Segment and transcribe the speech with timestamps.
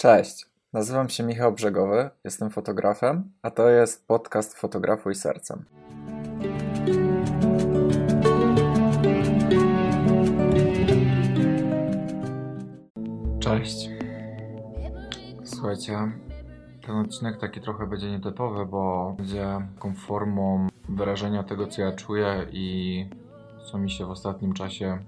[0.00, 5.64] Cześć, nazywam się Michał Brzegowy, jestem fotografem, a to jest podcast Fotografuj Sercem.
[13.40, 13.90] Cześć.
[15.44, 16.12] Słuchajcie,
[16.86, 22.46] ten odcinek taki trochę będzie nietypowy, bo będzie taką formą wyrażenia tego, co ja czuję
[22.52, 23.06] i
[23.70, 24.98] co mi się w ostatnim czasie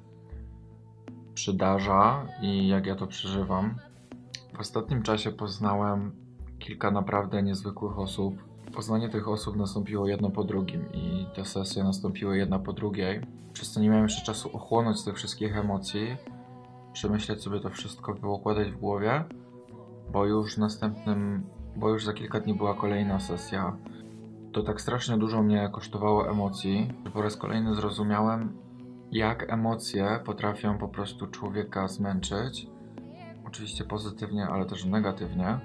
[1.35, 3.75] przydarza i jak ja to przeżywam.
[4.63, 6.13] Ostatnim czasie poznałem
[6.59, 8.35] kilka naprawdę niezwykłych osób.
[8.75, 13.21] Poznanie tych osób nastąpiło jedno po drugim i te sesje nastąpiły jedna po drugiej.
[13.53, 16.17] Przez co nie miałem jeszcze czasu ochłonąć tych wszystkich emocji,
[16.93, 19.25] przemyśleć sobie to wszystko, wyukładać w głowie,
[20.13, 23.77] bo już następnym, bo już za kilka dni była kolejna sesja.
[24.53, 28.59] To tak strasznie dużo mnie kosztowało emocji, że po raz kolejny zrozumiałem,
[29.13, 32.72] jak emocje potrafią po prostu człowieka zmęczyć
[33.53, 35.59] oczywiście pozytywnie, ale też negatywnie,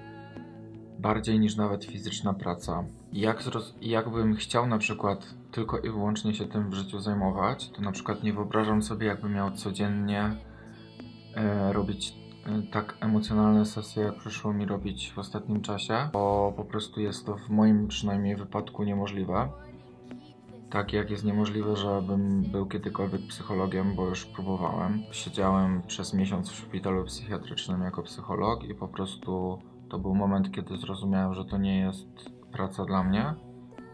[0.99, 2.83] bardziej niż nawet fizyczna praca.
[3.13, 3.43] Jak
[3.81, 8.23] jakbym chciał na przykład tylko i wyłącznie się tym w życiu zajmować, to na przykład
[8.23, 10.35] nie wyobrażam sobie, jakbym miał codziennie
[11.35, 12.13] e, robić
[12.45, 17.25] e, tak emocjonalne sesje, jak przyszło mi robić w ostatnim czasie, bo po prostu jest
[17.25, 19.49] to w moim przynajmniej wypadku niemożliwe.
[20.69, 25.03] Tak jak jest niemożliwe, żebym był kiedykolwiek psychologiem, bo już próbowałem.
[25.11, 29.59] Siedziałem przez miesiąc w szpitalu psychiatrycznym jako psycholog i po prostu
[29.89, 32.07] to był moment, kiedy zrozumiałem, że to nie jest
[32.51, 33.33] praca dla mnie,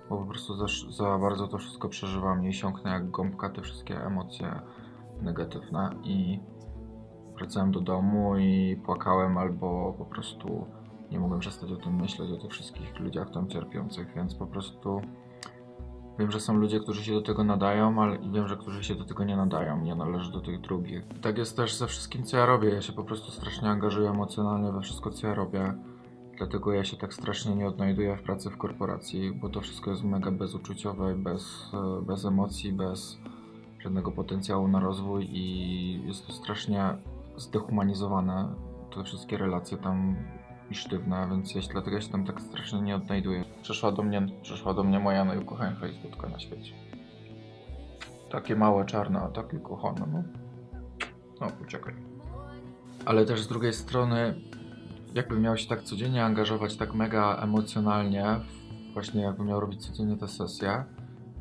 [0.09, 4.05] bo po prostu za, za bardzo to wszystko przeżywam i siąknę jak gąbka te wszystkie
[4.05, 4.59] emocje
[5.21, 6.39] negatywne i
[7.37, 10.65] wracałem do domu i płakałem albo po prostu
[11.11, 15.01] nie mogłem przestać o tym myśleć, o tych wszystkich ludziach tam cierpiących, więc po prostu
[16.19, 19.05] Wiem, że są ludzie, którzy się do tego nadają, ale wiem, że którzy się do
[19.05, 19.81] tego nie nadają.
[19.81, 21.03] Nie należy do tych drugich.
[21.21, 22.69] Tak jest też ze wszystkim, co ja robię.
[22.69, 25.73] Ja się po prostu strasznie angażuję emocjonalnie we wszystko, co ja robię.
[26.37, 30.03] Dlatego ja się tak strasznie nie odnajduję w pracy w korporacji, bo to wszystko jest
[30.03, 31.71] mega bezuczuciowe, bez,
[32.07, 33.17] bez emocji, bez
[33.79, 36.97] żadnego potencjału na rozwój i jest to strasznie
[37.37, 38.55] zdehumanizowane.
[38.95, 40.15] Te wszystkie relacje tam
[40.73, 43.43] i sztywna, więc ja się, dlatego się tam tak strasznie nie odnajduję.
[43.61, 46.73] Przyszła do mnie, przyszła do mnie moja najukochańsza Facebooka na świecie.
[48.31, 50.23] Takie małe, czarne, takie kochane, no.
[51.41, 51.93] No, uciekaj.
[53.05, 54.35] Ale też z drugiej strony,
[55.13, 58.25] jakbym miał się tak codziennie angażować tak mega emocjonalnie,
[58.93, 60.83] właśnie jakbym miał robić codziennie te sesje,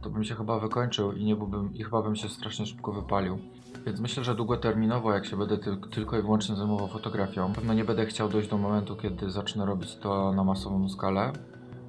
[0.02, 3.38] to bym się chyba wykończył i nie byłbym, i chyba bym się strasznie szybko wypalił.
[3.86, 7.84] Więc myślę, że długoterminowo, jak się będę ty tylko i wyłącznie zajmował fotografią, pewno nie
[7.84, 11.32] będę chciał dojść do momentu, kiedy zacznę robić to na masową skalę,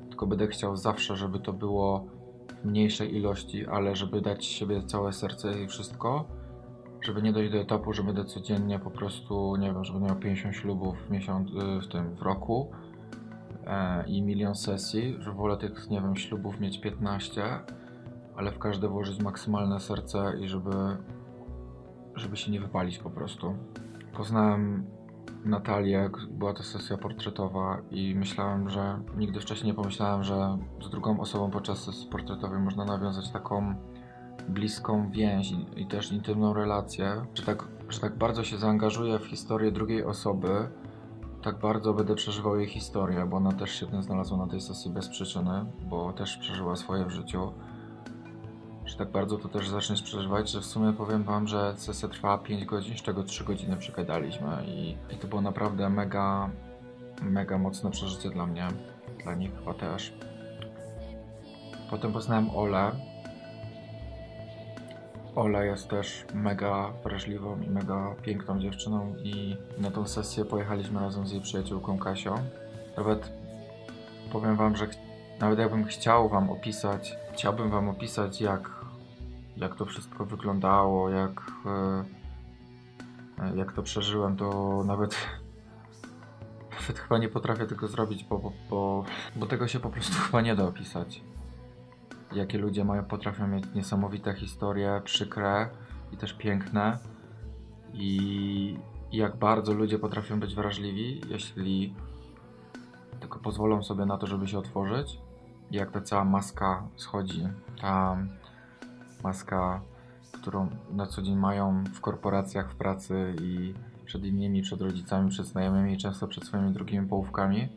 [0.10, 2.06] tylko będę chciał zawsze, żeby to było
[2.62, 6.26] w mniejszej ilości, ale żeby dać siebie całe serce i wszystko,
[7.02, 10.56] żeby nie dojść do etapu, że będę codziennie po prostu, nie wiem, żeby miał 50
[10.56, 12.72] ślubów w miesiąc, y, w tym, w roku
[13.68, 17.44] e, i milion sesji, że wolę tych, nie wiem, ślubów mieć 15,
[18.36, 20.72] ale w każde włożyć maksymalne serce i żeby
[22.16, 23.56] żeby się nie wypalić po prostu.
[24.14, 24.86] Poznałem
[25.46, 31.20] Natalię, była to sesja portretowa i myślałem, że nigdy wcześniej nie pomyślałem, że z drugą
[31.20, 33.76] osobą podczas sesji portretowej można nawiązać taką
[34.50, 39.72] bliską więź i, też intymną relację, że tak, że tak bardzo się zaangażuję w historię
[39.72, 40.70] drugiej osoby,
[41.42, 45.10] tak bardzo będę przeżywał jej historię, bo ona też się znalazła na tej sesji bez
[45.10, 47.52] przyczyny, bo też przeżyła swoje w życiu
[48.94, 52.38] że tak bardzo to też zaczniesz przeżywać, że w sumie powiem wam, że sesja trwała
[52.38, 56.50] 5 godzin, z czego 3 godziny przegadaliśmy i, i to było naprawdę mega,
[57.22, 58.68] mega mocne przeżycie dla mnie,
[59.24, 60.14] dla nich chyba też.
[61.90, 62.92] Potem poznałem Olę.
[65.36, 71.28] Ola jest też mega wrażliwą i mega piękną dziewczyną i na tą sesję pojechaliśmy razem
[71.28, 72.36] z jej przyjaciółką Kasią.
[72.98, 73.34] Nawet
[74.32, 74.88] powiem wam, że
[75.40, 78.83] nawet jakbym chciał wam opisać, chciałbym wam opisać jak,
[79.58, 85.18] jak to wszystko wyglądało, jak, e, jak to przeżyłem, to nawet,
[86.82, 89.06] nawet chyba nie potrafię tego zrobić, bo, bo,
[89.36, 91.22] bo, tego się po prostu chyba nie da opisać.
[92.32, 95.70] Jakie ludzie mają, potrafią mieć niesamowite historie, przykre
[96.12, 96.98] i też piękne.
[97.94, 98.78] I,
[99.12, 101.96] i jak bardzo ludzie potrafią być wrażliwi, jeśli
[103.20, 105.20] tylko pozwolą sobie na to, żeby się otworzyć.
[105.72, 107.48] Jak ta cała maska schodzi,
[107.82, 108.18] ta
[109.24, 109.82] maska,
[110.32, 113.74] którą na co dzień mają w korporacjach, w pracy i
[114.06, 117.70] przed innymi, przed rodzicami, przed znajomymi i często przed swoimi drugimi połówkami.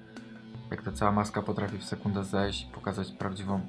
[0.70, 3.60] Jak ta cała maska potrafi w sekundę zejść, pokazać prawdziwą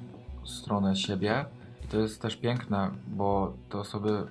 [0.44, 1.44] stronę siebie.
[1.84, 4.26] I to jest też piękne, bo te osoby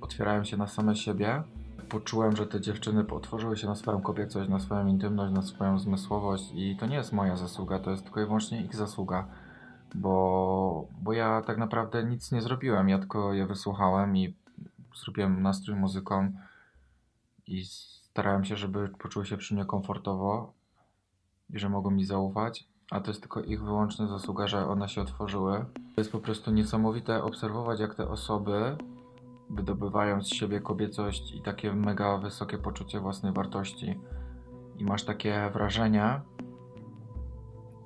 [0.00, 1.42] otwierają się na same siebie
[1.88, 6.52] poczułem, że te dziewczyny otworzyły się na swoją kobiecość, na swoją intymność, na swoją zmysłowość
[6.54, 9.26] i to nie jest moja zasługa, to jest tylko i wyłącznie ich zasługa,
[9.94, 14.36] bo, bo ja tak naprawdę nic nie zrobiłem, ja tylko je wysłuchałem i
[15.04, 16.32] zrobiłem nastrój muzyką
[17.46, 20.52] i starałem się, żeby poczuły się przy mnie komfortowo
[21.50, 25.00] i że mogą mi zaufać, a to jest tylko ich wyłączna zasługa, że one się
[25.00, 25.64] otworzyły.
[25.74, 28.76] To jest po prostu niesamowite obserwować, jak te osoby
[29.50, 34.00] wydobywają z siebie kobiecość i takie mega wysokie poczucie własnej wartości.
[34.78, 36.20] I masz takie wrażenie,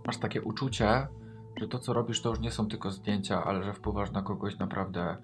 [0.06, 1.08] masz takie uczucie,
[1.56, 4.58] że to co robisz to już nie są tylko zdjęcia, ale że wpływasz na kogoś
[4.58, 5.16] naprawdę,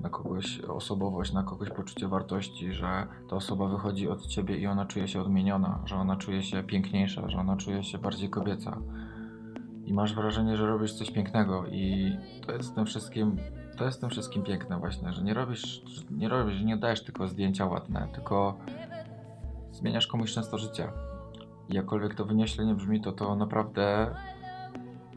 [0.00, 4.86] na kogoś osobowość, na kogoś poczucie wartości, że ta osoba wychodzi od ciebie i ona
[4.86, 8.78] czuje się odmieniona, że ona czuje się piękniejsza, że ona czuje się bardziej kobieca.
[9.84, 12.12] I masz wrażenie, że robisz coś pięknego i
[12.46, 13.36] to jest tym wszystkim
[13.76, 17.66] to jest tym wszystkim piękne właśnie, że nie robisz, nie robisz, nie dajesz tylko zdjęcia
[17.66, 18.58] ładne, tylko
[19.70, 20.88] zmieniasz komuś często życie.
[21.68, 24.14] I jakkolwiek to wynieśle nie brzmi, to to naprawdę,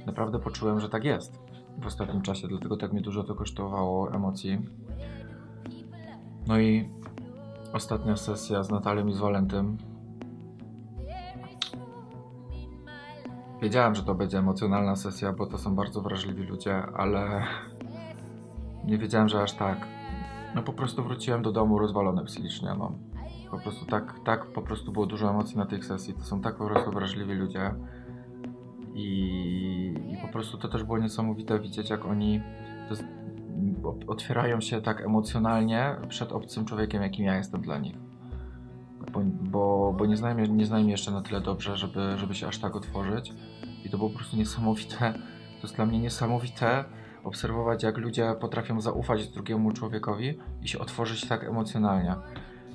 [0.07, 1.39] naprawdę poczułem, że tak jest
[1.77, 4.59] w ostatnim czasie, dlatego tak mi dużo to kosztowało emocji.
[6.47, 6.89] No i
[7.73, 9.77] ostatnia sesja z Natalią i z Walentym.
[13.61, 17.43] Wiedziałem, że to będzie emocjonalna sesja, bo to są bardzo wrażliwi ludzie, ale
[18.85, 19.87] nie wiedziałem, że aż tak.
[20.55, 22.91] No po prostu wróciłem do domu rozwalony psychicznie, no.
[23.51, 26.13] Po prostu tak, tak po prostu było dużo emocji na tej sesji.
[26.13, 27.73] To są tak po prostu wrażliwi ludzie.
[28.93, 29.26] I,
[30.37, 32.41] prostu to też było niesamowite widzieć, jak oni
[34.07, 37.95] otwierają się tak emocjonalnie przed obcym człowiekiem, jakim ja jestem dla nich.
[39.11, 42.75] Bo, bo, bo nie, znają, nie jeszcze na tyle dobrze, żeby, żeby się aż tak
[42.75, 43.33] otworzyć.
[43.85, 45.13] I to było po prostu niesamowite.
[45.57, 46.85] To jest dla mnie niesamowite,
[47.23, 52.15] obserwować, jak ludzie potrafią zaufać drugiemu człowiekowi i się otworzyć tak emocjonalnie.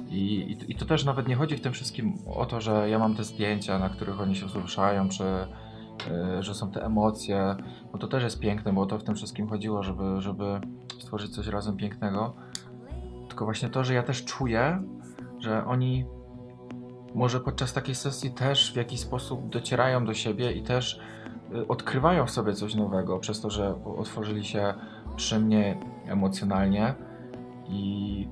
[0.09, 2.99] I, i, I, to też nawet nie chodzi w tym wszystkim o to, że ja
[2.99, 5.25] mam te zdjęcia, na których oni się wzruszają, czy
[6.41, 7.57] że są te emocje.
[7.93, 10.61] No to też jest piękne, bo to w tym wszystkim chodziło, żeby, żeby
[10.99, 12.35] stworzyć coś razem pięknego.
[13.29, 14.83] Tylko właśnie to, że ja też czuję,
[15.39, 16.05] że oni
[17.15, 21.01] może podczas takiej sesji też w jakiś sposób docierają do siebie i też
[21.55, 24.75] Y, odkrywają w sobie coś nowego przez to, że otworzyli się
[25.17, 26.95] przy mnie emocjonalnie
[27.69, 28.29] i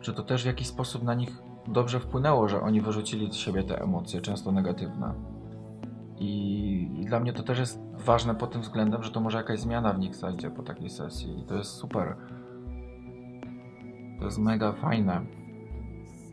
[0.00, 3.62] że to też w jakiś sposób na nich dobrze wpłynęło, że oni wyrzucili z siebie
[3.62, 5.14] te emocje, często negatywne.
[6.22, 9.92] I, dla mnie to też jest ważne pod tym względem, że to może jakaś zmiana
[9.92, 12.16] w nich zajdzie po takiej sesji i to jest super.
[14.18, 15.20] To jest mega fajne.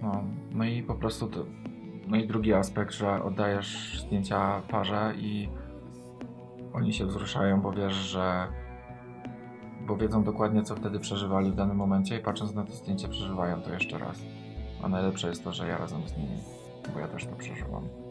[0.01, 1.45] No, no i po prostu to,
[2.07, 5.49] no i drugi aspekt, że oddajesz zdjęcia parze i
[6.73, 8.47] oni się wzruszają, bo wiesz, że
[9.87, 13.61] bo wiedzą dokładnie, co wtedy przeżywali w danym momencie i patrząc na to zdjęcie przeżywają
[13.61, 14.21] to jeszcze raz.
[14.83, 16.37] A najlepsze jest to, że ja razem z nimi,
[16.93, 18.08] bo ja też to przeżywam.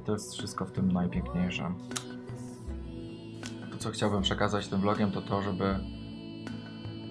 [0.00, 1.74] I to jest wszystko w tym najpiękniejsze.
[3.70, 5.78] To, co chciałbym przekazać tym vlogiem, to to, żeby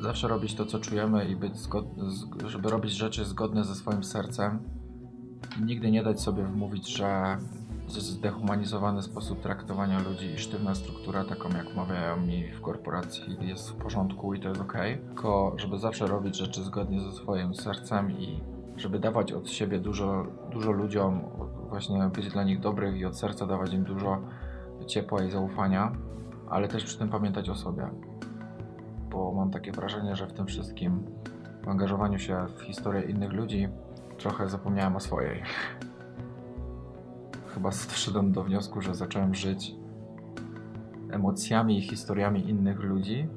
[0.02, 1.54] zawsze robić to, co czujemy i być
[2.46, 4.60] żeby robić rzeczy zgodne ze swoim sercem.
[5.66, 7.38] Nigdy nie dać sobie wmówić, że
[7.88, 13.76] zdehumanizowany sposób traktowania ludzi i sztywna struktura, taką jak mawiają mi w korporacji, jest w
[13.76, 14.74] porządku i to jest ok.
[15.08, 18.40] Tylko, żeby zawsze robić rzeczy zgodnie ze swoim sercem i
[18.78, 21.22] żeby dawać od siebie dużo, dużo ludziom,
[21.70, 24.22] właśnie być dla nich dobrych i od serca dawać im dużo
[24.88, 25.92] ciepła i zaufania,
[26.50, 27.90] ale też przy tym pamiętać o sobie.
[29.10, 31.06] Bo mam takie wrażenie, że w tym wszystkim,
[31.64, 33.70] w angażowaniu się w historię innych ludzi,
[34.18, 35.44] trochę zapomniałem o swojej
[37.60, 39.76] chyba doszedłem do wniosku, że zacząłem żyć
[41.12, 43.28] emocjami i historiami innych ludzi,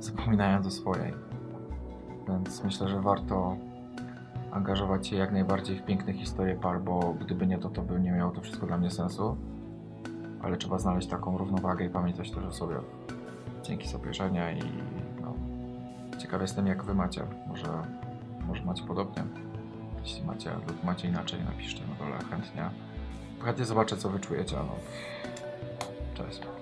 [0.00, 1.14] zapominając o swojej.
[2.28, 3.56] Więc myślę, że warto
[4.52, 8.12] angażować się jak najbardziej w piękne historie par, bo gdyby nie to, to by nie
[8.12, 9.36] miało to wszystko dla mnie sensu.
[10.42, 12.76] Ale trzeba znaleźć taką równowagę i pamiętać też o sobie.
[13.62, 14.62] Dzięki za i
[15.20, 15.34] no,
[16.18, 17.22] ciekaw jestem jak wy macie.
[17.48, 17.68] Może,
[18.46, 19.22] może macie podobnie.
[20.02, 22.70] Jeśli macie lub macie inaczej, napiszcie na dole chętnie.
[23.40, 24.56] Chętnie zobaczę, co wy czujecie.
[24.56, 24.74] No.
[26.14, 26.59] Cześć.